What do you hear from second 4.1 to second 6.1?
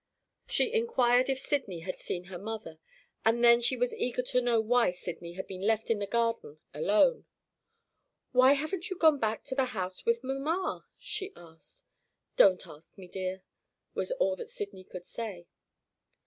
to know why Sydney had been left in the